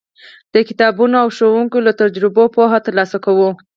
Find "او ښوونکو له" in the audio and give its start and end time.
1.23-1.91